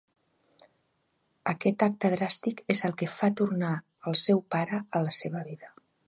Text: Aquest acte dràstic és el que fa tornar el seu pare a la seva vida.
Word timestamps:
Aquest 1.51 1.83
acte 1.87 2.09
dràstic 2.13 2.63
és 2.75 2.81
el 2.89 2.95
que 3.01 3.09
fa 3.17 3.29
tornar 3.41 3.73
el 4.13 4.17
seu 4.23 4.41
pare 4.55 4.81
a 5.01 5.03
la 5.09 5.13
seva 5.19 5.45
vida. 5.51 5.71